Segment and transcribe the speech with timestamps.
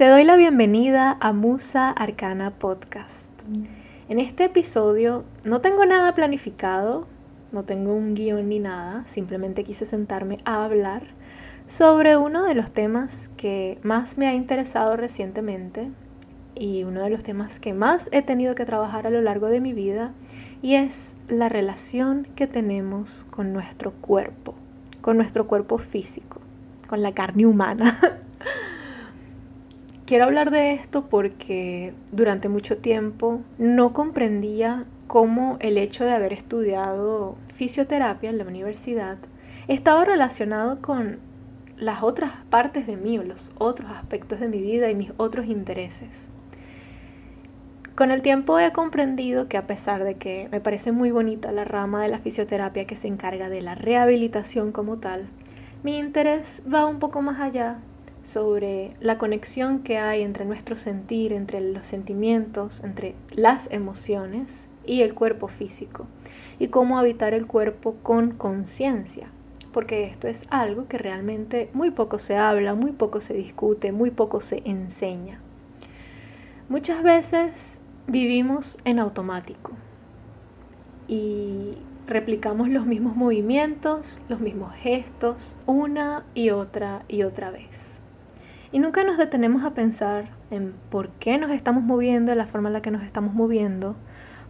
[0.00, 3.28] Te doy la bienvenida a Musa Arcana Podcast.
[4.08, 7.06] En este episodio no tengo nada planificado,
[7.52, 11.02] no tengo un guion ni nada, simplemente quise sentarme a hablar
[11.68, 15.90] sobre uno de los temas que más me ha interesado recientemente
[16.54, 19.60] y uno de los temas que más he tenido que trabajar a lo largo de
[19.60, 20.14] mi vida
[20.62, 24.54] y es la relación que tenemos con nuestro cuerpo,
[25.02, 26.40] con nuestro cuerpo físico,
[26.88, 27.98] con la carne humana.
[30.10, 36.32] Quiero hablar de esto porque durante mucho tiempo no comprendía cómo el hecho de haber
[36.32, 39.18] estudiado fisioterapia en la universidad
[39.68, 41.20] estaba relacionado con
[41.76, 45.46] las otras partes de mí o los otros aspectos de mi vida y mis otros
[45.46, 46.28] intereses.
[47.94, 51.62] Con el tiempo he comprendido que a pesar de que me parece muy bonita la
[51.62, 55.28] rama de la fisioterapia que se encarga de la rehabilitación como tal,
[55.84, 57.78] mi interés va un poco más allá
[58.22, 65.02] sobre la conexión que hay entre nuestro sentir, entre los sentimientos, entre las emociones y
[65.02, 66.06] el cuerpo físico,
[66.58, 69.28] y cómo habitar el cuerpo con conciencia,
[69.72, 74.10] porque esto es algo que realmente muy poco se habla, muy poco se discute, muy
[74.10, 75.40] poco se enseña.
[76.68, 79.72] Muchas veces vivimos en automático
[81.08, 87.99] y replicamos los mismos movimientos, los mismos gestos, una y otra y otra vez.
[88.72, 92.68] Y nunca nos detenemos a pensar en por qué nos estamos moviendo de la forma
[92.68, 93.96] en la que nos estamos moviendo,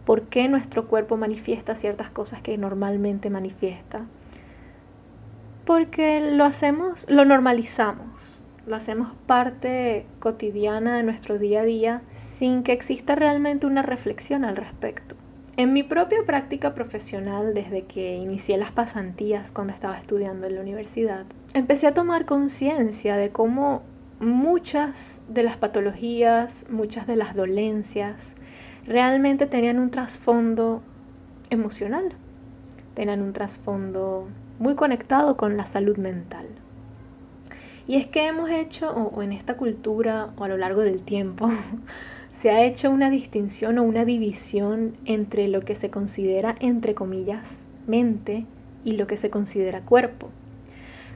[0.05, 4.05] por qué nuestro cuerpo manifiesta ciertas cosas que normalmente manifiesta.
[5.65, 12.63] Porque lo hacemos, lo normalizamos, lo hacemos parte cotidiana de nuestro día a día sin
[12.63, 15.15] que exista realmente una reflexión al respecto.
[15.57, 20.61] En mi propia práctica profesional, desde que inicié las pasantías cuando estaba estudiando en la
[20.61, 23.83] universidad, empecé a tomar conciencia de cómo
[24.21, 28.35] muchas de las patologías, muchas de las dolencias,
[28.85, 30.83] realmente tenían un trasfondo
[31.49, 32.13] emocional,
[32.93, 34.27] tenían un trasfondo
[34.59, 36.47] muy conectado con la salud mental.
[37.87, 41.49] Y es que hemos hecho, o, en esta cultura, o a lo largo del tiempo,
[42.31, 47.65] se ha hecho una distinción o una división entre lo que se considera, entre comillas,
[47.87, 48.45] mente
[48.85, 50.29] y lo que se considera cuerpo.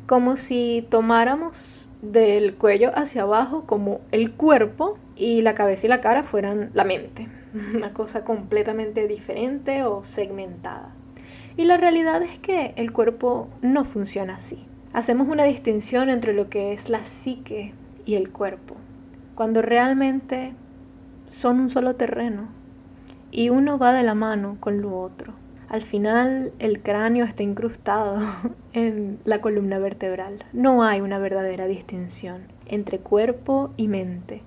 [0.05, 6.01] Como si tomáramos del cuello hacia abajo como el cuerpo y la cabeza y la
[6.01, 7.27] cara fueran la mente.
[7.75, 10.93] Una cosa completamente diferente o segmentada.
[11.57, 14.65] Y la realidad es que el cuerpo no funciona así.
[14.93, 17.73] Hacemos una distinción entre lo que es la psique
[18.05, 18.75] y el cuerpo,
[19.35, 20.53] cuando realmente
[21.29, 22.47] son un solo terreno
[23.31, 25.33] y uno va de la mano con lo otro.
[25.67, 28.19] Al final el cráneo está incrustado
[28.73, 30.45] en la columna vertebral.
[30.53, 34.43] No hay una verdadera distinción entre cuerpo y mente.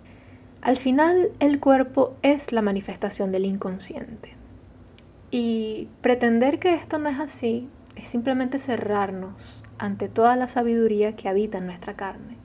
[0.61, 4.35] Al final el cuerpo es la manifestación del inconsciente.
[5.31, 7.69] Y pretender que esto no es así
[7.99, 12.37] es simplemente cerrarnos ante toda la sabiduría que habita en nuestra carne.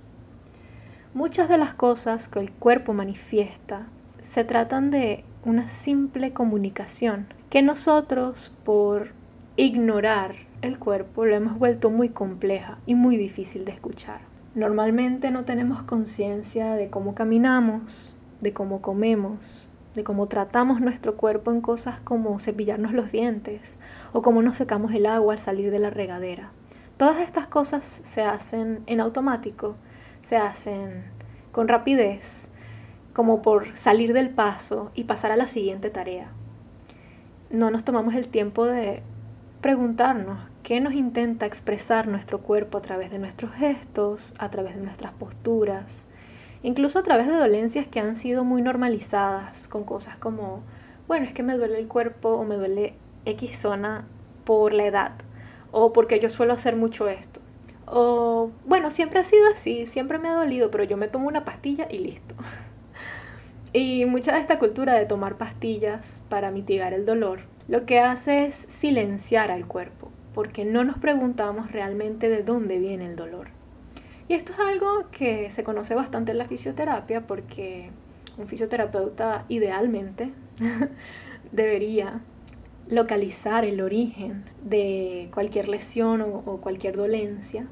[1.13, 3.87] Muchas de las cosas que el cuerpo manifiesta
[4.19, 9.11] se tratan de una simple comunicación que nosotros por
[9.57, 10.33] ignorar
[10.63, 14.21] el cuerpo lo hemos vuelto muy compleja y muy difícil de escuchar.
[14.55, 21.51] Normalmente no tenemos conciencia de cómo caminamos, de cómo comemos, de cómo tratamos nuestro cuerpo
[21.51, 23.77] en cosas como cepillarnos los dientes
[24.13, 26.49] o cómo nos secamos el agua al salir de la regadera.
[26.97, 29.75] Todas estas cosas se hacen en automático,
[30.23, 31.03] se hacen
[31.51, 32.49] con rapidez,
[33.13, 36.31] como por salir del paso y pasar a la siguiente tarea
[37.53, 39.03] no nos tomamos el tiempo de
[39.61, 44.81] preguntarnos qué nos intenta expresar nuestro cuerpo a través de nuestros gestos, a través de
[44.81, 46.07] nuestras posturas,
[46.63, 50.63] incluso a través de dolencias que han sido muy normalizadas con cosas como,
[51.07, 52.95] bueno, es que me duele el cuerpo o me duele
[53.25, 54.07] X zona
[54.45, 55.11] por la edad
[55.71, 57.39] o porque yo suelo hacer mucho esto.
[57.85, 61.45] O bueno, siempre ha sido así, siempre me ha dolido, pero yo me tomo una
[61.45, 62.33] pastilla y listo.
[63.73, 68.45] Y mucha de esta cultura de tomar pastillas para mitigar el dolor lo que hace
[68.45, 73.47] es silenciar al cuerpo, porque no nos preguntamos realmente de dónde viene el dolor.
[74.27, 77.89] Y esto es algo que se conoce bastante en la fisioterapia porque
[78.37, 80.33] un fisioterapeuta idealmente
[81.51, 82.21] debería
[82.89, 87.67] localizar el origen de cualquier lesión o, o, cualquier dolencia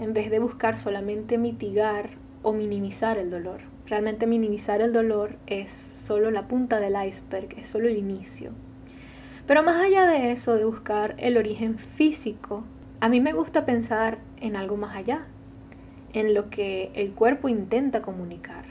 [0.00, 2.10] en vez de buscar solamente mitigar
[2.42, 3.73] o minimizar el dolor.
[3.86, 8.52] Realmente minimizar el dolor es solo la punta del iceberg, es solo el inicio.
[9.46, 12.64] Pero más allá de eso, de buscar el origen físico,
[13.00, 15.26] a mí me gusta pensar en algo más allá,
[16.14, 18.64] en lo que el cuerpo intenta comunicar.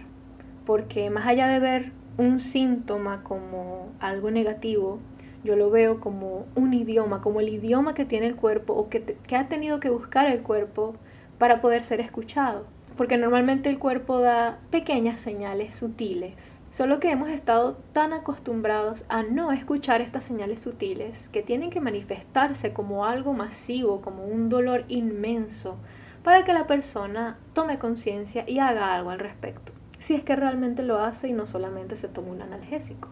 [0.65, 4.97] Porque más allá de ver un síntoma como algo negativo,
[5.43, 9.03] yo lo veo como un idioma, como el idioma que tiene el cuerpo o que,
[9.27, 10.95] que ha tenido que buscar el cuerpo
[11.37, 17.29] para poder ser escuchado porque normalmente el cuerpo da pequeñas señales sutiles, solo que hemos
[17.29, 23.33] estado tan acostumbrados a no escuchar estas señales sutiles que tienen que manifestarse como algo
[23.33, 25.77] masivo, como un dolor inmenso,
[26.23, 30.83] para que la persona tome conciencia y haga algo al respecto, si es que realmente
[30.83, 33.09] lo hace y no solamente se toma un analgésico.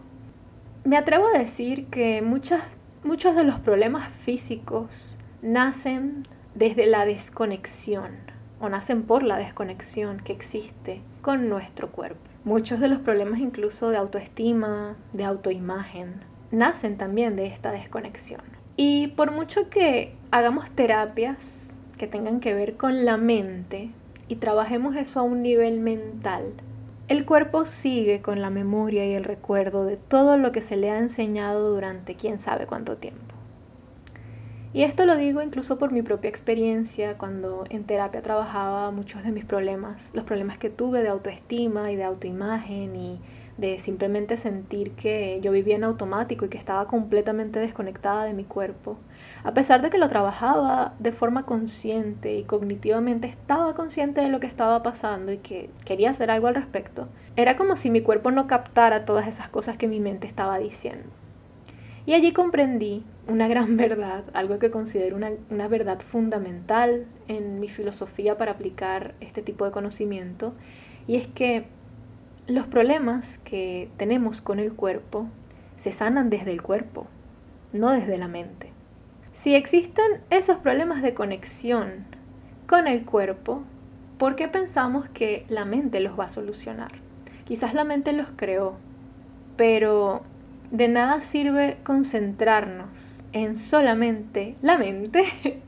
[0.84, 2.62] Me atrevo a decir que muchas,
[3.04, 8.31] muchos de los problemas físicos nacen desde la desconexión
[8.62, 12.20] o nacen por la desconexión que existe con nuestro cuerpo.
[12.44, 16.22] Muchos de los problemas incluso de autoestima, de autoimagen,
[16.52, 18.40] nacen también de esta desconexión.
[18.76, 23.90] Y por mucho que hagamos terapias que tengan que ver con la mente
[24.28, 26.54] y trabajemos eso a un nivel mental,
[27.08, 30.88] el cuerpo sigue con la memoria y el recuerdo de todo lo que se le
[30.90, 33.31] ha enseñado durante quién sabe cuánto tiempo.
[34.74, 39.30] Y esto lo digo incluso por mi propia experiencia, cuando en terapia trabajaba muchos de
[39.30, 43.20] mis problemas, los problemas que tuve de autoestima y de autoimagen y
[43.58, 48.44] de simplemente sentir que yo vivía en automático y que estaba completamente desconectada de mi
[48.44, 48.96] cuerpo.
[49.44, 54.40] A pesar de que lo trabajaba de forma consciente y cognitivamente estaba consciente de lo
[54.40, 58.30] que estaba pasando y que quería hacer algo al respecto, era como si mi cuerpo
[58.30, 61.10] no captara todas esas cosas que mi mente estaba diciendo.
[62.06, 68.36] Y allí comprendí una gran verdad, algo que considero una, verdad fundamental en mi filosofía
[68.36, 70.54] para aplicar este tipo de conocimiento,
[71.06, 71.66] y es que
[72.46, 75.28] los problemas que tenemos con el cuerpo
[75.76, 77.06] se sanan desde el cuerpo,
[77.72, 78.72] no desde la mente.
[79.32, 82.04] Si existen esos problemas de conexión
[82.66, 83.62] con el cuerpo,
[84.18, 86.92] ¿por qué pensamos que la mente los va a solucionar?
[87.44, 88.76] Quizás la mente los creó,
[89.56, 90.22] pero
[90.72, 95.22] de nada sirve concentrarnos en solamente la mente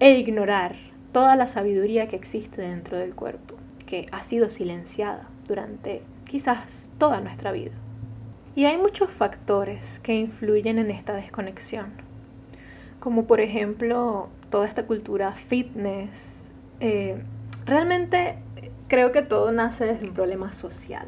[0.00, 0.74] e ignorar
[1.12, 3.54] toda la sabiduría que existe dentro del cuerpo,
[3.86, 7.74] que ha sido silenciada durante quizás toda nuestra vida.
[8.56, 11.92] Y hay muchos factores que influyen en esta desconexión,
[12.98, 16.50] como por ejemplo toda esta cultura fitness.
[16.80, 17.22] Eh,
[17.66, 18.38] realmente
[18.88, 21.06] creo que todo nace desde un problema social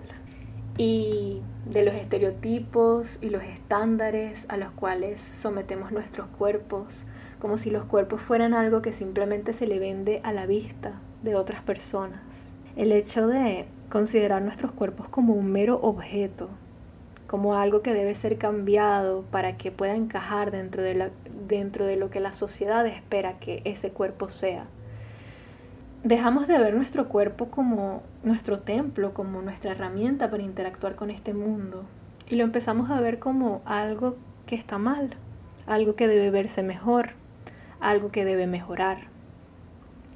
[0.78, 7.06] y de los estereotipos y los estándares a los cuales sometemos nuestros cuerpos,
[7.40, 11.34] como si los cuerpos fueran algo que simplemente se le vende a la vista de
[11.34, 12.54] otras personas.
[12.76, 16.48] El hecho de considerar nuestros cuerpos como un mero objeto,
[17.26, 21.10] como algo que debe ser cambiado para que pueda encajar dentro de,
[21.48, 24.66] dentro de lo que la sociedad espera que ese cuerpo sea
[26.06, 31.34] dejamos de ver nuestro cuerpo como nuestro templo, como nuestra herramienta para interactuar con este
[31.34, 31.84] mundo.
[32.30, 35.16] Y lo empezamos a ver como algo que está mal,
[35.66, 37.10] algo que debe verse mejor,
[37.80, 39.08] algo que debe mejorar.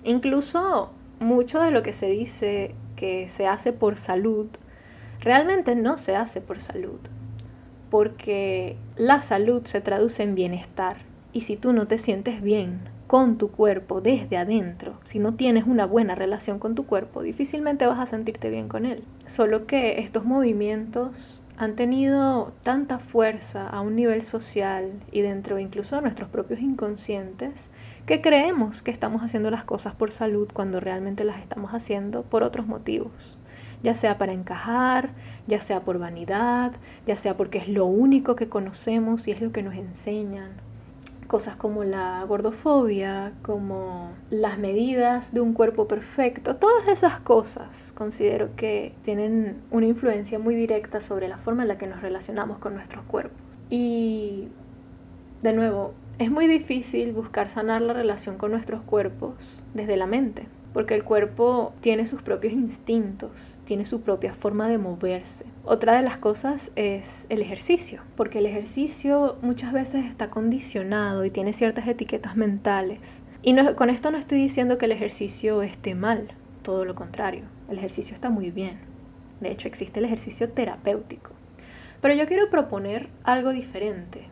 [0.05, 4.47] Incluso mucho de lo que se dice que se hace por salud,
[5.19, 7.01] realmente no se hace por salud,
[7.91, 10.99] porque la salud se traduce en bienestar.
[11.33, 12.81] Y si tú no te sientes bien,
[13.11, 17.85] con tu cuerpo desde adentro, si no tienes una buena relación con tu cuerpo, difícilmente
[17.85, 19.03] vas a sentirte bien con él.
[19.27, 25.97] Solo que estos movimientos han tenido tanta fuerza a un nivel social y dentro incluso
[25.97, 27.71] de nuestros propios inconscientes
[28.07, 32.45] que creemos que estamos haciendo las cosas por salud cuando realmente las estamos haciendo por
[32.45, 33.41] otros motivos.
[33.83, 35.11] Ya sea para encajar,
[35.49, 36.75] ya sea por vanidad,
[37.09, 40.70] ya sea porque es lo único que conocemos y es lo que nos enseñan
[41.31, 48.57] cosas como la gordofobia, como las medidas de un cuerpo perfecto, todas esas cosas considero
[48.57, 52.75] que tienen una influencia muy directa sobre la forma en la que nos relacionamos con
[52.75, 53.39] nuestros cuerpos.
[53.71, 54.49] Y
[55.41, 60.49] de nuevo, es muy difícil buscar sanar la relación con nuestros cuerpos desde la mente
[60.73, 65.45] porque el cuerpo tiene sus propios instintos, tiene su propia forma de moverse.
[65.65, 71.31] Otra de las cosas es el ejercicio, porque el ejercicio muchas veces está condicionado y
[71.31, 73.23] tiene ciertas etiquetas mentales.
[73.43, 76.29] Y con esto no estoy diciendo que el ejercicio esté mal,
[76.63, 77.45] todo lo contrario.
[77.69, 78.79] El ejercicio está muy bien.
[79.41, 81.31] De hecho, existe el ejercicio terapéutico.
[82.01, 84.27] Pero yo quiero proponer algo diferente,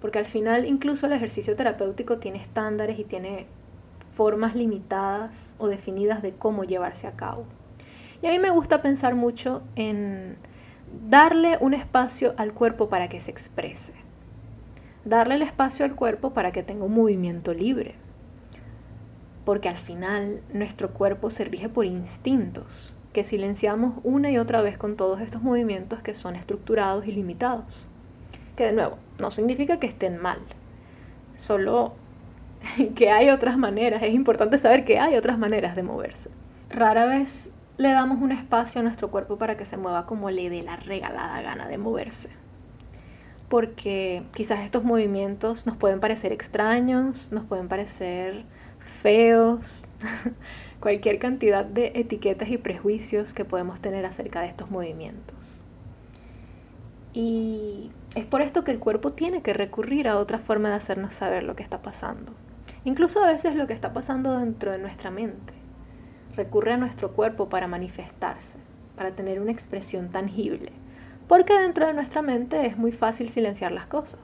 [0.00, 3.46] porque al final incluso el ejercicio terapéutico tiene estándares y tiene
[4.14, 7.44] formas limitadas o definidas de cómo llevarse a cabo.
[8.22, 10.36] Y a mí me gusta pensar mucho en
[11.08, 13.92] darle un espacio al cuerpo para que se exprese.
[15.04, 17.96] Darle el espacio al cuerpo para que tenga un movimiento libre.
[19.44, 24.78] Porque al final nuestro cuerpo se rige por instintos que silenciamos una y otra vez
[24.78, 27.88] con todos estos movimientos que son estructurados y limitados.
[28.56, 30.38] Que de nuevo, no significa que estén mal,
[31.34, 31.94] solo
[32.94, 36.30] que hay otras maneras, es importante saber que hay otras maneras de moverse.
[36.70, 40.50] Rara vez le damos un espacio a nuestro cuerpo para que se mueva como le
[40.50, 42.30] dé la regalada gana de moverse.
[43.48, 48.44] Porque quizás estos movimientos nos pueden parecer extraños, nos pueden parecer
[48.80, 49.86] feos,
[50.80, 55.62] cualquier cantidad de etiquetas y prejuicios que podemos tener acerca de estos movimientos.
[57.12, 61.14] Y es por esto que el cuerpo tiene que recurrir a otra forma de hacernos
[61.14, 62.32] saber lo que está pasando.
[62.84, 65.54] Incluso a veces lo que está pasando dentro de nuestra mente
[66.36, 68.58] recurre a nuestro cuerpo para manifestarse,
[68.96, 70.72] para tener una expresión tangible.
[71.26, 74.20] Porque dentro de nuestra mente es muy fácil silenciar las cosas.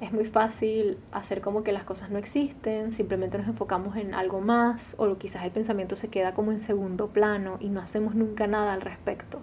[0.00, 4.42] Es muy fácil hacer como que las cosas no existen, simplemente nos enfocamos en algo
[4.42, 8.46] más o quizás el pensamiento se queda como en segundo plano y no hacemos nunca
[8.46, 9.40] nada al respecto.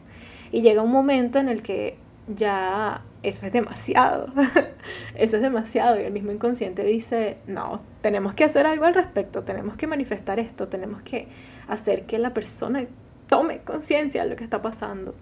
[0.51, 4.27] Y llega un momento en el que ya eso es demasiado,
[5.15, 9.43] eso es demasiado y el mismo inconsciente dice, no, tenemos que hacer algo al respecto,
[9.43, 11.29] tenemos que manifestar esto, tenemos que
[11.67, 12.85] hacer que la persona
[13.27, 15.15] tome conciencia de lo que está pasando.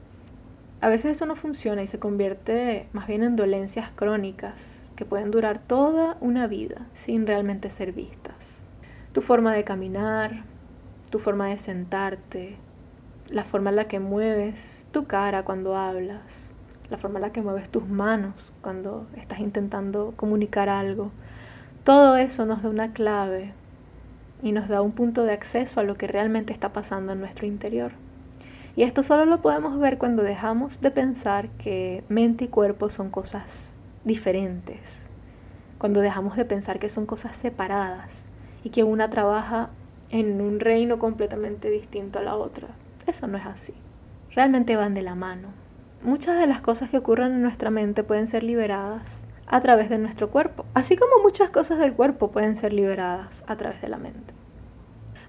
[0.82, 5.30] A veces eso no funciona y se convierte más bien en dolencias crónicas que pueden
[5.30, 8.64] durar toda una vida sin realmente ser vistas.
[9.14, 10.44] Tu forma de caminar,
[11.12, 12.58] tu forma de sentarte,
[13.30, 16.51] la forma en la que mueves tu cara cuando hablas,
[16.92, 21.10] la forma en la que mueves tus manos cuando estás intentando comunicar algo.
[21.86, 23.54] Todo eso nos da una clave
[24.44, 27.48] y nos da un punto de acceso a lo que realmente está pasando en nuestro
[27.48, 27.94] interior.
[28.76, 33.10] Y esto solo lo podemos ver cuando dejamos de pensar que mente y cuerpo son
[33.10, 35.10] cosas diferentes,
[35.78, 38.28] cuando dejamos de pensar que son cosas separadas
[38.66, 39.70] y que una trabaja
[40.10, 42.68] en un reino completamente distinto a la otra.
[43.08, 43.74] Eso no es así.
[44.36, 45.61] Realmente van de la mano
[46.04, 49.98] muchas de las cosas que ocurren en nuestra mente pueden ser liberadas a través de
[49.98, 53.98] nuestro cuerpo, así como muchas cosas del cuerpo pueden ser liberadas a través de la
[53.98, 54.34] mente.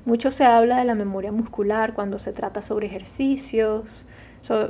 [0.05, 4.07] Mucho se habla de la memoria muscular cuando se trata sobre ejercicios,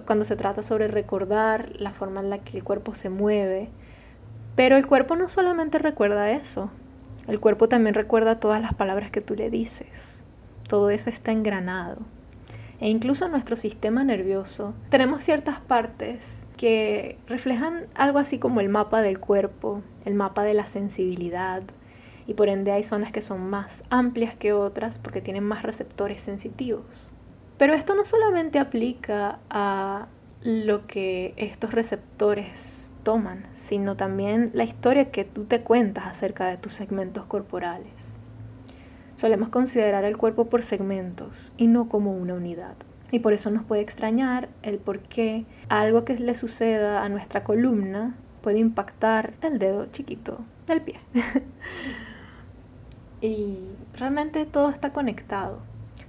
[0.07, 3.71] cuando se trata sobre recordar la forma en la que el cuerpo se mueve,
[4.57, 6.71] pero el cuerpo no solamente recuerda eso,
[7.29, 10.25] el cuerpo también recuerda todas las palabras que tú le dices,
[10.69, 11.99] todo eso está engranado
[12.83, 19.03] e incluso nuestro sistema nervioso, tenemos ciertas partes que reflejan algo así como el mapa
[19.03, 21.62] del cuerpo, el mapa de la sensibilidad,
[22.27, 26.21] y por ende hay zonas que son más amplias que otras porque tienen más receptores
[26.23, 27.12] sensitivos.
[27.57, 30.09] Pero esto no solamente aplica a
[30.43, 36.57] lo que estos receptores toman, sino también la historia que tú te cuentas acerca de
[36.57, 38.17] tus segmentos corporales.
[39.23, 42.75] Solemos considerar el cuerpo por segmentos y no como una unidad.
[43.12, 47.45] Y por eso nos puede extrañar el por qué algo que le suceda a nuestra
[47.45, 50.99] columna puede impactar el dedo chiquito del pie.
[53.21, 53.59] y
[53.97, 55.61] realmente todo está conectado.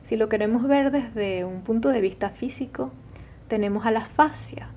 [0.01, 2.91] Si lo queremos ver desde un punto de vista físico,
[3.47, 4.69] tenemos a la fascia,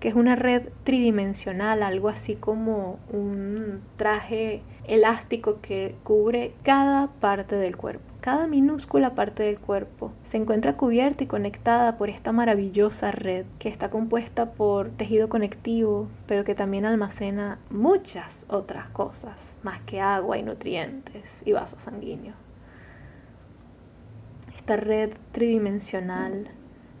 [0.00, 7.56] que es una red tridimensional, algo así como un traje elástico que cubre cada parte
[7.56, 8.04] del cuerpo.
[8.20, 13.68] Cada minúscula parte del cuerpo se encuentra cubierta y conectada por esta maravillosa red que
[13.68, 20.38] está compuesta por tejido conectivo, pero que también almacena muchas otras cosas, más que agua
[20.38, 22.36] y nutrientes y vasos sanguíneos.
[24.56, 26.48] Esta red tridimensional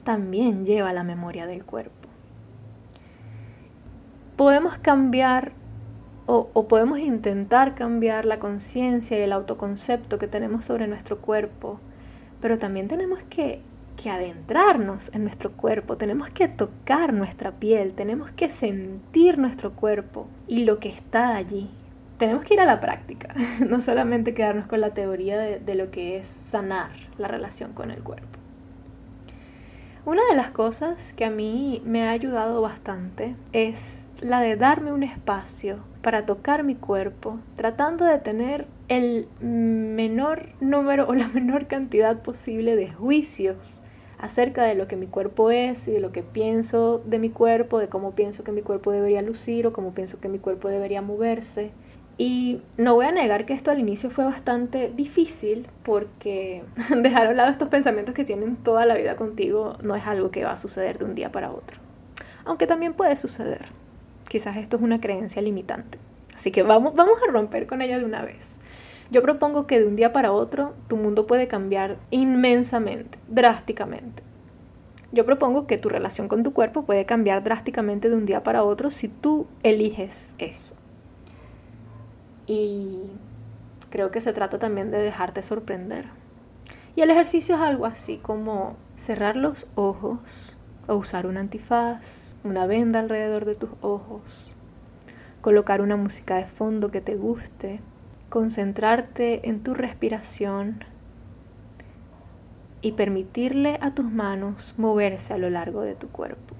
[0.04, 1.95] también lleva la memoria del cuerpo.
[4.36, 5.52] Podemos cambiar
[6.26, 11.80] o, podemos intentar cambiar la conciencia y el autoconcepto que tenemos sobre nuestro cuerpo,
[12.40, 13.62] pero también tenemos que,
[14.10, 20.64] adentrarnos en nuestro cuerpo, tenemos que tocar nuestra piel, tenemos que sentir nuestro cuerpo y
[20.64, 21.70] lo que está allí.
[22.16, 23.34] Tenemos que ir a la práctica,
[23.66, 28.02] no solamente quedarnos con la teoría de lo que es sanar la relación con el
[28.02, 28.45] cuerpo.
[30.06, 34.92] Una de las cosas que a mí me ha ayudado bastante es la de darme
[34.92, 41.66] un espacio para tocar mi cuerpo, tratando de tener el menor número o la menor
[41.66, 43.82] cantidad posible de juicios
[44.16, 47.80] acerca de lo que mi cuerpo es y de lo que pienso de mi cuerpo,
[47.80, 51.02] de cómo pienso que mi cuerpo debería lucir o cómo pienso que mi cuerpo debería
[51.02, 51.72] moverse.
[52.18, 56.64] Y no voy a negar que esto al inicio fue bastante difícil porque
[56.96, 60.30] dejar a un lado estos pensamientos que tienen toda la vida contigo no es algo
[60.30, 61.78] que va a suceder de un día para otro.
[62.44, 63.66] Aunque también puede suceder.
[64.28, 65.98] Quizás esto es una creencia limitante.
[66.34, 68.58] Así que vamos, vamos a romper con ella de una vez.
[69.10, 74.22] Yo propongo que de un día para otro tu mundo puede cambiar inmensamente, drásticamente.
[75.12, 78.64] Yo propongo que tu relación con tu cuerpo puede cambiar drásticamente de un día para
[78.64, 80.74] otro si tú eliges eso.
[82.46, 83.00] Y
[83.90, 86.06] creo que se trata también de dejarte sorprender.
[86.94, 92.66] Y el ejercicio es algo así como cerrar los ojos o usar un antifaz, una
[92.66, 94.56] venda alrededor de tus ojos,
[95.40, 97.80] colocar una música de fondo que te guste,
[98.30, 100.84] concentrarte en tu respiración
[102.80, 106.54] y permitirle a tus manos moverse a lo largo de tu cuerpo.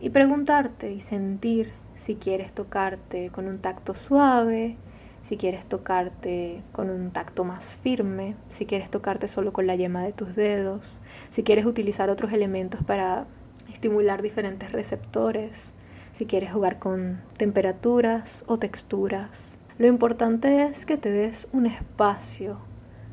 [0.00, 4.76] Y preguntarte y sentir si quieres tocarte con un tacto suave,
[5.22, 10.02] si quieres tocarte con un tacto más firme, si quieres tocarte solo con la yema
[10.02, 13.26] de tus dedos, si quieres utilizar otros elementos para
[13.72, 15.72] estimular diferentes receptores,
[16.12, 19.58] si quieres jugar con temperaturas o texturas.
[19.78, 22.58] Lo importante es que te des un espacio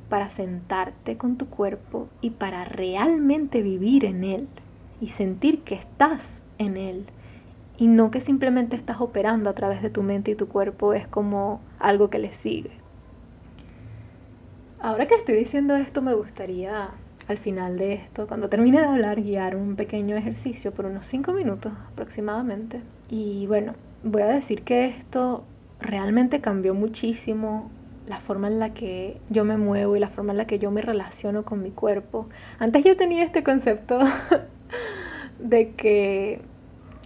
[0.09, 4.47] para sentarte con tu cuerpo y para realmente vivir en él
[4.99, 7.05] y sentir que estás en él
[7.81, 11.07] y no que simplemente estás operando a través de tu mente y tu cuerpo es
[11.07, 12.69] como algo que le sigue.
[14.79, 16.91] Ahora que estoy diciendo esto me gustaría
[17.27, 21.33] al final de esto, cuando termine de hablar, guiar un pequeño ejercicio por unos 5
[21.33, 22.81] minutos aproximadamente.
[23.09, 23.73] Y bueno,
[24.03, 25.43] voy a decir que esto
[25.79, 27.71] realmente cambió muchísimo
[28.07, 30.69] la forma en la que yo me muevo y la forma en la que yo
[30.69, 32.29] me relaciono con mi cuerpo.
[32.59, 33.97] Antes yo tenía este concepto
[35.39, 36.50] de que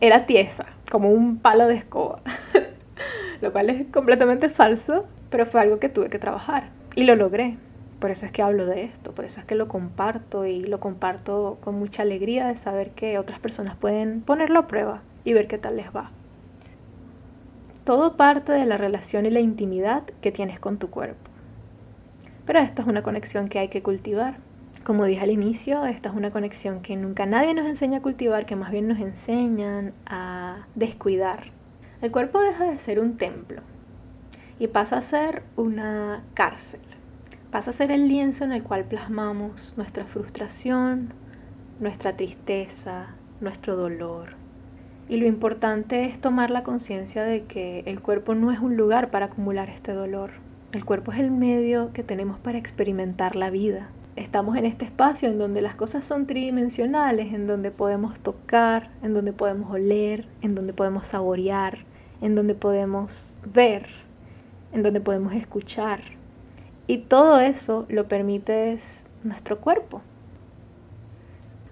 [0.01, 2.21] era tiesa, como un palo de escoba,
[3.41, 7.57] lo cual es completamente falso, pero fue algo que tuve que trabajar y lo logré.
[7.99, 10.79] Por eso es que hablo de esto, por eso es que lo comparto y lo
[10.79, 15.47] comparto con mucha alegría de saber que otras personas pueden ponerlo a prueba y ver
[15.47, 16.11] qué tal les va.
[17.83, 21.31] Todo parte de la relación y la intimidad que tienes con tu cuerpo.
[22.45, 24.37] Pero esta es una conexión que hay que cultivar.
[24.85, 28.45] Como dije al inicio, esta es una conexión que nunca nadie nos enseña a cultivar,
[28.45, 31.45] que más bien nos enseñan a descuidar.
[32.03, 33.63] El cuerpo deja de ser un templo
[34.59, 36.81] y pasa a ser una cárcel.
[37.49, 41.13] Pasa a ser el lienzo en el cual plasmamos nuestra frustración,
[41.79, 43.07] nuestra tristeza,
[43.41, 44.35] nuestro dolor,
[45.09, 49.09] y lo importante es tomar la conciencia de que el cuerpo no es un lugar
[49.09, 50.29] para acumular este dolor.
[50.73, 53.89] El cuerpo es el medio que tenemos para experimentar la vida.
[54.15, 59.13] Estamos en este espacio en donde las cosas son tridimensionales, en donde podemos tocar, en
[59.13, 61.79] donde podemos oler, en donde podemos saborear,
[62.21, 63.87] en donde podemos ver,
[64.71, 65.99] en donde podemos escuchar.
[66.87, 68.77] Y todo eso lo permite
[69.25, 70.01] nuestro cuerpo.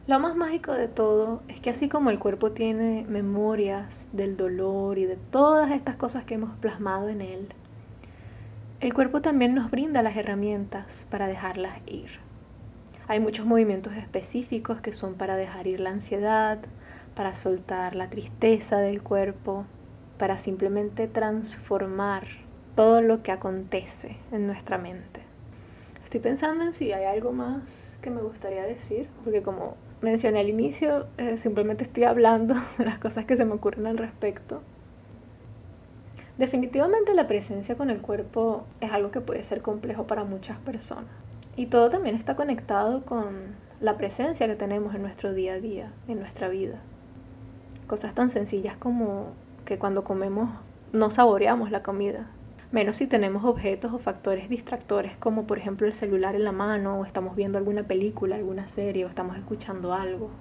[0.06, 4.98] Lo más mágico de todo es que así como el cuerpo tiene memorias del dolor
[4.98, 7.48] y de todas estas cosas que hemos plasmado en él,
[8.82, 12.23] el cuerpo también nos brinda las herramientas para dejarlas ir.
[13.08, 16.60] Hay muchos movimientos específicos que son para dejar ir la ansiedad,
[17.16, 19.66] para soltar la tristeza del cuerpo,
[20.18, 22.26] para simplemente transformar
[22.76, 25.22] todo lo que acontece en nuestra mente.
[26.04, 30.50] Estoy pensando en si hay algo más que me gustaría decir, porque como mencioné al
[30.50, 34.62] inicio, eh, simplemente estoy hablando de las cosas que se me ocurren al respecto.
[36.38, 41.12] Definitivamente la presencia con el cuerpo es algo que puede ser complejo para muchas personas.
[41.56, 45.92] Y todo también está conectado con la presencia que tenemos en nuestro día a día,
[46.08, 46.80] en nuestra vida.
[47.86, 49.28] Cosas tan sencillas como
[49.66, 50.50] que cuando comemos
[50.94, 52.28] no saboreamos la comida,
[52.72, 57.00] menos si tenemos objetos o factores distractores como por ejemplo el celular en la mano
[57.00, 60.32] o estamos viendo alguna película, alguna serie o estamos escuchando algo.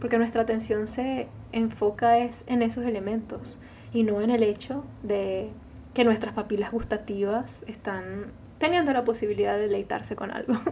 [0.00, 3.58] Porque nuestra atención se enfoca es en esos elementos
[3.92, 5.50] y no en el hecho de
[5.94, 8.26] que nuestras papilas gustativas están
[8.58, 10.54] teniendo la posibilidad de deleitarse con algo.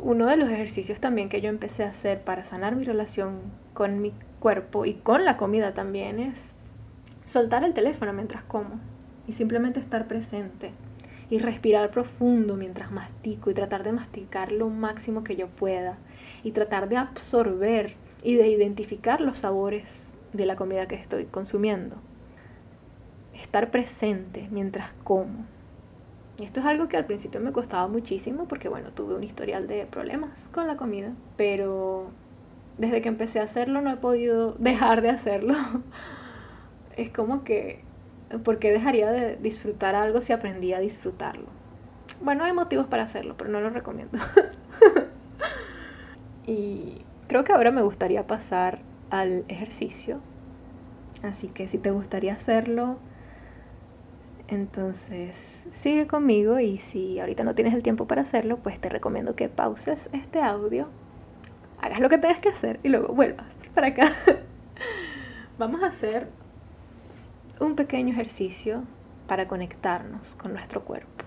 [0.00, 3.40] Uno de los ejercicios también que yo empecé a hacer para sanar mi relación
[3.74, 6.56] con mi cuerpo y con la comida también es
[7.24, 8.80] soltar el teléfono mientras como
[9.26, 10.72] y simplemente estar presente
[11.30, 15.98] y respirar profundo mientras mastico y tratar de masticar lo máximo que yo pueda
[16.42, 21.96] y tratar de absorber y de identificar los sabores de la comida que estoy consumiendo.
[23.40, 25.46] Estar presente mientras como.
[26.40, 29.86] Esto es algo que al principio me costaba muchísimo porque, bueno, tuve un historial de
[29.86, 32.12] problemas con la comida, pero
[32.78, 35.54] desde que empecé a hacerlo no he podido dejar de hacerlo.
[36.96, 37.84] es como que,
[38.44, 41.46] ¿por qué dejaría de disfrutar algo si aprendí a disfrutarlo?
[42.20, 44.18] Bueno, hay motivos para hacerlo, pero no lo recomiendo.
[46.46, 50.20] y creo que ahora me gustaría pasar al ejercicio.
[51.22, 52.98] Así que si te gustaría hacerlo,
[54.48, 59.36] entonces sigue conmigo y si ahorita no tienes el tiempo para hacerlo, pues te recomiendo
[59.36, 60.88] que pauses este audio,
[61.80, 64.10] hagas lo que tengas que hacer y luego vuelvas para acá.
[65.58, 66.28] Vamos a hacer
[67.60, 68.84] un pequeño ejercicio
[69.26, 71.24] para conectarnos con nuestro cuerpo.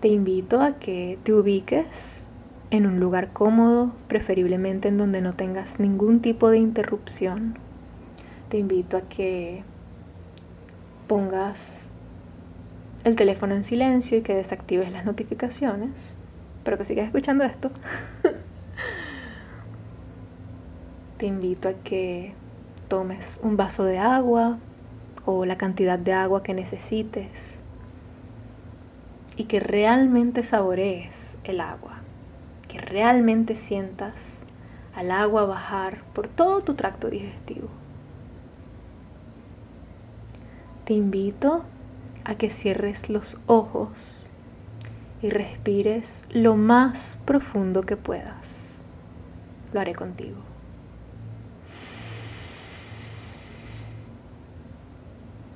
[0.00, 2.26] Te invito a que te ubiques
[2.70, 7.56] en un lugar cómodo, preferiblemente en donde no tengas ningún tipo de interrupción.
[8.48, 9.62] Te invito a que
[11.06, 11.88] pongas
[13.04, 16.14] el teléfono en silencio y que desactives las notificaciones,
[16.64, 17.70] pero que sigas escuchando esto.
[21.18, 22.32] Te invito a que
[22.88, 24.58] tomes un vaso de agua
[25.26, 27.58] o la cantidad de agua que necesites
[29.36, 31.98] y que realmente saborees el agua,
[32.68, 34.44] que realmente sientas
[34.94, 37.68] al agua bajar por todo tu tracto digestivo.
[40.84, 41.64] Te invito
[42.24, 44.28] a que cierres los ojos
[45.22, 48.74] y respires lo más profundo que puedas.
[49.72, 50.36] Lo haré contigo.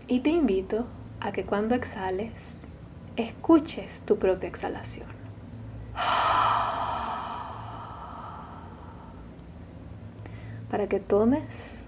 [0.06, 0.86] Y te invito
[1.20, 2.62] a que cuando exhales,
[3.16, 5.08] escuches tu propia exhalación.
[10.70, 11.86] Para que tomes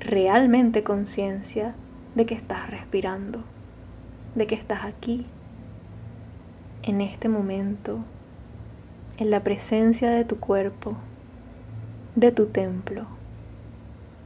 [0.00, 1.74] realmente conciencia
[2.14, 3.40] de que estás respirando,
[4.34, 5.26] de que estás aquí,
[6.82, 7.98] en este momento,
[9.18, 10.96] en la presencia de tu cuerpo,
[12.14, 13.06] de tu templo,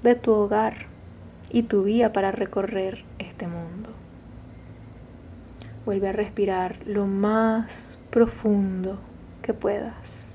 [0.03, 0.87] de tu hogar
[1.51, 3.91] y tu vía para recorrer este mundo.
[5.85, 8.99] Vuelve a respirar lo más profundo
[9.43, 10.35] que puedas.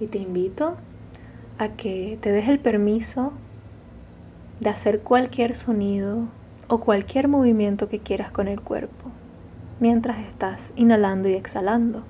[0.00, 0.76] Y te invito
[1.58, 3.32] a que te des el permiso
[4.60, 6.26] de hacer cualquier sonido
[6.68, 9.10] o cualquier movimiento que quieras con el cuerpo
[9.80, 12.02] mientras estás inhalando y exhalando.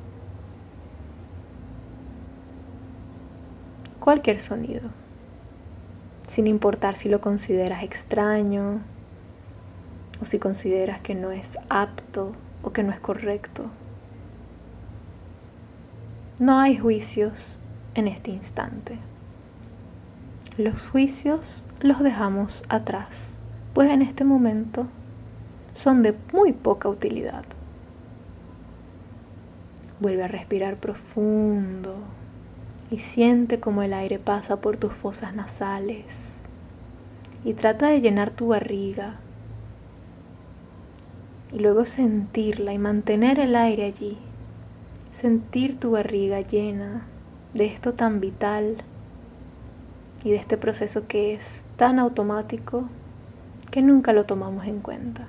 [4.00, 4.88] Cualquier sonido,
[6.26, 8.80] sin importar si lo consideras extraño
[10.20, 13.66] o si consideras que no es apto o que no es correcto.
[16.38, 17.60] No hay juicios
[17.98, 18.98] en este instante.
[20.56, 23.38] Los juicios los dejamos atrás,
[23.74, 24.86] pues en este momento
[25.74, 27.44] son de muy poca utilidad.
[30.00, 31.96] Vuelve a respirar profundo
[32.90, 36.42] y siente como el aire pasa por tus fosas nasales
[37.44, 39.16] y trata de llenar tu barriga
[41.52, 44.18] y luego sentirla y mantener el aire allí,
[45.10, 47.06] sentir tu barriga llena
[47.54, 48.76] de esto tan vital
[50.24, 52.84] y de este proceso que es tan automático
[53.70, 55.26] que nunca lo tomamos en cuenta.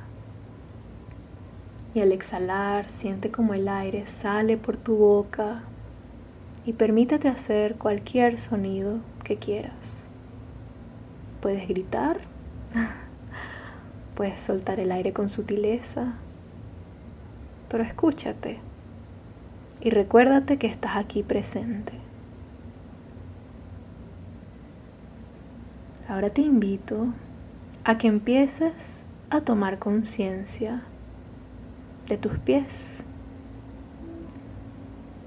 [1.94, 5.64] Y al exhalar, siente como el aire sale por tu boca
[6.66, 10.06] y permítete hacer cualquier sonido que quieras.
[11.42, 12.20] Puedes gritar,
[14.16, 16.14] puedes soltar el aire con sutileza,
[17.70, 18.60] pero escúchate
[19.82, 21.94] y recuérdate que estás aquí presente.
[26.10, 27.13] Ahora te invito
[27.84, 30.82] a que empieces a tomar conciencia
[32.08, 33.04] de tus pies.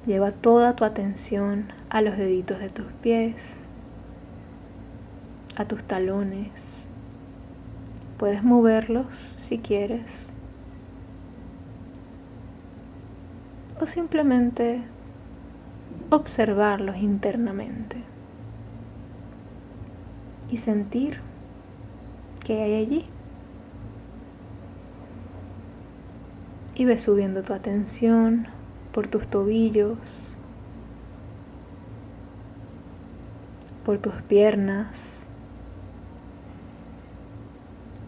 [0.07, 3.67] Lleva toda tu atención a los deditos de tus pies,
[5.57, 6.89] a tus talones.
[8.19, 10.31] Puedes moverlos si quieres.
[13.81, 14.83] O simplemente
[16.11, 18.12] observarlos internamente
[20.53, 21.19] y sentir
[22.45, 23.07] que hay allí.
[26.75, 28.49] Y ves subiendo tu atención
[28.93, 30.37] por tus tobillos,
[33.87, 35.27] por tus piernas,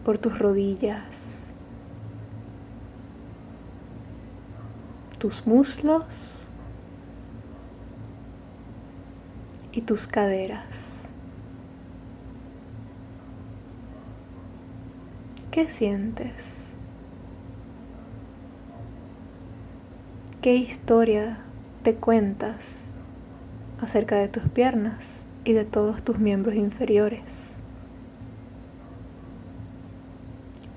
[0.04, 1.54] por tus rodillas,
[5.18, 6.48] tus muslos
[9.72, 11.03] y tus caderas.
[15.54, 16.72] ¿Qué sientes?
[20.42, 21.38] ¿Qué historia
[21.84, 22.94] te cuentas
[23.80, 27.60] acerca de tus piernas y de todos tus miembros inferiores?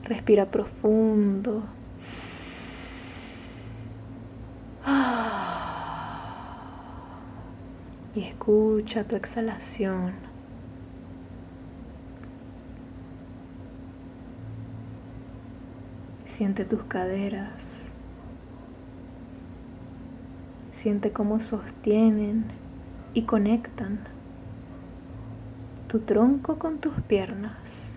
[0.03, 1.63] Respira profundo.
[8.13, 10.26] Y escucha tu exhalación.
[16.37, 17.89] Siente tus caderas.
[20.69, 22.45] Siente cómo sostienen
[23.15, 23.97] y conectan
[25.87, 27.95] tu tronco con tus piernas.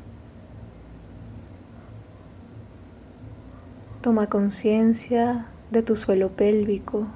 [4.00, 7.08] Toma conciencia de tu suelo pélvico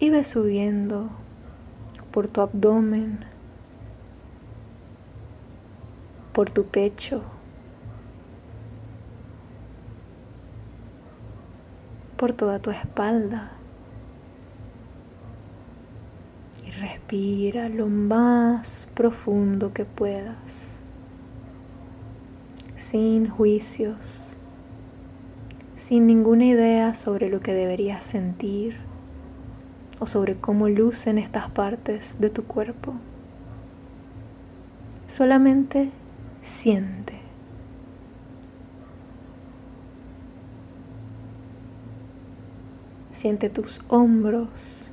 [0.00, 1.08] y ve subiendo
[2.10, 3.20] por tu abdomen,
[6.32, 7.22] por tu pecho,
[12.18, 13.52] por toda tu espalda.
[16.66, 20.82] Y respira lo más profundo que puedas
[22.76, 24.36] sin juicios,
[25.76, 28.76] sin ninguna idea sobre lo que deberías sentir
[29.98, 32.94] o sobre cómo lucen estas partes de tu cuerpo.
[35.06, 35.90] Solamente
[36.42, 37.17] siente.
[43.18, 44.92] Siente tus hombros,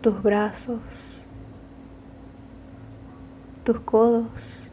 [0.00, 1.26] tus brazos,
[3.62, 4.70] tus codos,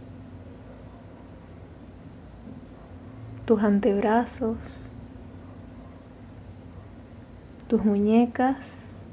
[3.45, 4.93] tus antebrazos,
[7.67, 9.05] tus muñecas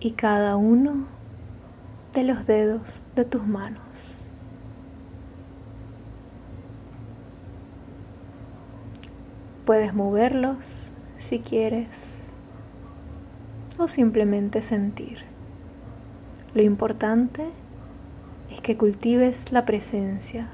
[0.00, 1.06] y cada uno
[2.14, 4.21] de los dedos de tus manos.
[9.64, 12.32] Puedes moverlos si quieres
[13.78, 15.18] o simplemente sentir.
[16.54, 17.48] Lo importante
[18.50, 20.48] es que cultives la presencia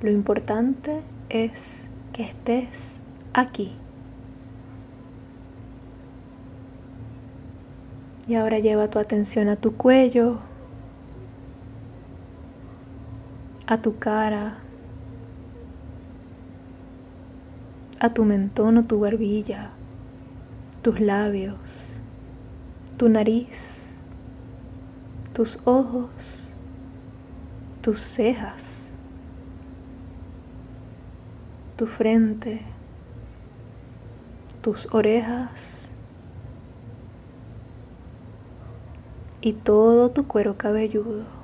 [0.00, 3.02] lo importante es que estés
[3.34, 3.74] aquí.
[8.28, 10.38] Y ahora lleva tu atención a tu cuello,
[13.66, 14.58] a tu cara,
[18.00, 19.72] a tu mentón o tu barbilla,
[20.82, 22.00] tus labios,
[22.96, 23.94] tu nariz,
[25.32, 26.52] tus ojos,
[27.82, 28.88] tus cejas
[31.78, 32.60] tu frente,
[34.62, 35.92] tus orejas
[39.40, 41.37] y todo tu cuero cabelludo.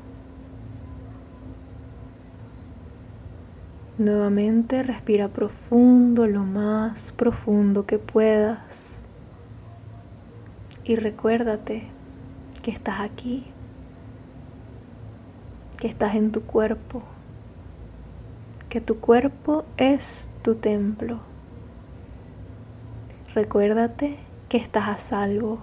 [3.98, 9.00] Nuevamente respira profundo, lo más profundo que puedas.
[10.85, 11.85] Y recuérdate
[12.62, 13.44] que estás aquí,
[15.78, 17.02] que estás en tu cuerpo
[18.74, 21.20] que tu cuerpo es tu templo.
[23.33, 25.61] Recuérdate que estás a salvo.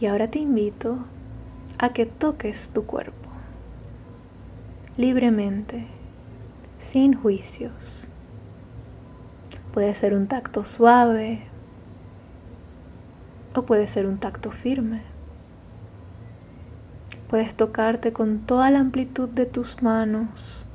[0.00, 0.98] Y ahora te invito
[1.82, 3.30] a que toques tu cuerpo
[4.98, 5.86] libremente,
[6.78, 8.06] sin juicios.
[9.72, 11.40] Puede ser un tacto suave
[13.54, 15.00] o puede ser un tacto firme.
[17.30, 20.66] Puedes tocarte con toda la amplitud de tus manos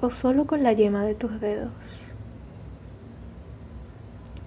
[0.00, 2.12] o solo con la yema de tus dedos.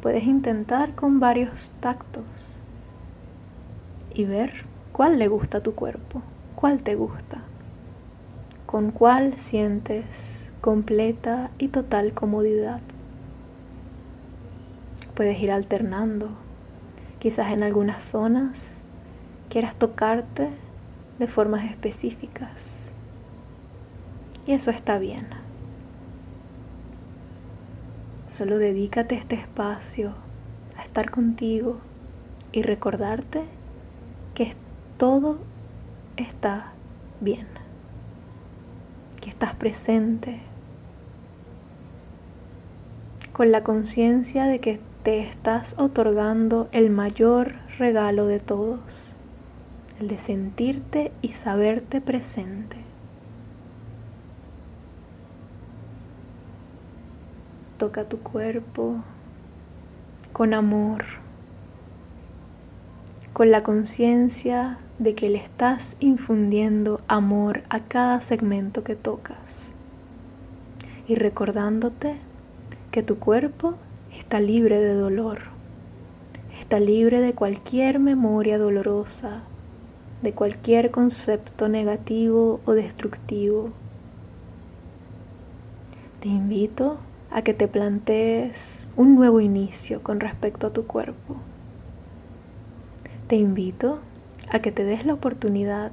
[0.01, 2.59] Puedes intentar con varios tactos
[4.13, 4.63] y ver
[4.95, 6.21] cuál le gusta a tu cuerpo,
[6.55, 7.41] cuál te gusta,
[8.65, 12.79] con cuál sientes completa y total comodidad.
[15.13, 16.29] Puedes ir alternando.
[17.19, 18.83] Quizás en algunas zonas
[19.49, 20.47] quieras tocarte
[21.19, 22.87] de formas específicas.
[24.47, 25.27] Y eso está bien.
[28.29, 30.13] Solo dedícate este espacio
[30.77, 31.81] a estar contigo
[32.53, 33.43] y recordarte
[34.35, 34.43] que
[34.97, 35.37] todo
[36.17, 36.71] está
[37.19, 37.47] bien,
[39.21, 40.39] que estás presente,
[43.33, 49.13] con la conciencia de que te estás otorgando el mayor regalo de todos,
[49.99, 52.77] el de sentirte y saberte presente.
[57.77, 58.95] Toca tu cuerpo
[60.31, 61.03] con amor,
[63.33, 69.73] con la conciencia de que le estás infundiendo amor a cada segmento que tocas
[71.07, 72.15] y recordándote
[72.91, 73.75] que tu cuerpo
[74.17, 75.39] está libre de dolor,
[76.59, 79.43] está libre de cualquier memoria dolorosa,
[80.21, 83.71] de cualquier concepto negativo o destructivo.
[86.21, 86.97] Te invito
[87.29, 91.35] a que te plantees un nuevo inicio con respecto a tu cuerpo.
[93.27, 93.99] Te invito
[94.51, 95.91] a que te des la oportunidad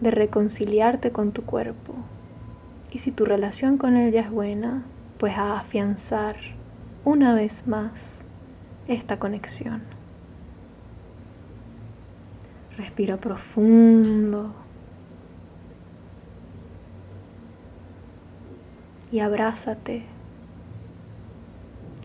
[0.00, 1.94] de reconciliarte con tu cuerpo.
[2.90, 4.84] Y si tu relación con él ya es buena,
[5.18, 6.36] pues a afianzar
[7.04, 8.24] una vez más
[8.88, 9.82] esta conexión.
[12.76, 14.54] Respira profundo.
[19.10, 20.04] Y abrázate.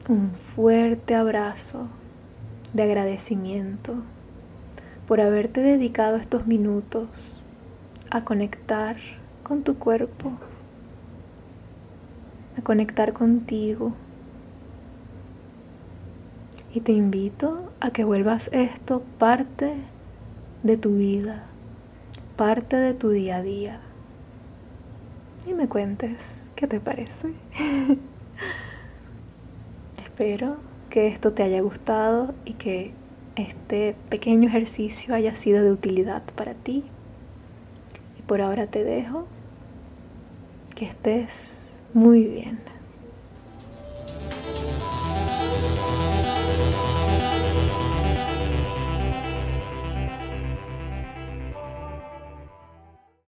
[0.07, 1.87] Un fuerte abrazo
[2.73, 3.95] de agradecimiento
[5.07, 7.45] por haberte dedicado estos minutos
[8.09, 8.97] a conectar
[9.43, 10.31] con tu cuerpo,
[12.57, 13.93] a conectar contigo.
[16.73, 19.75] Y te invito a que vuelvas esto parte
[20.63, 21.45] de tu vida,
[22.37, 23.81] parte de tu día a día.
[25.45, 27.33] Y me cuentes qué te parece.
[30.01, 30.57] Espero
[30.89, 32.93] que esto te haya gustado y que
[33.35, 36.83] este pequeño ejercicio haya sido de utilidad para ti.
[38.19, 39.27] Y por ahora te dejo
[40.75, 42.59] que estés muy bien.